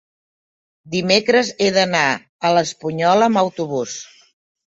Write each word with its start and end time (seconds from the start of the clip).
dimecres 0.93 1.51
he 1.65 1.67
d'anar 1.75 2.01
a 2.49 2.51
l'Espunyola 2.55 3.27
amb 3.33 3.43
autobús. 3.45 3.99